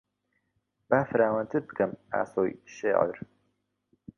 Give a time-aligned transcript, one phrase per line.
[0.89, 3.13] با فراوانتر بکەم ئاسۆی شێعر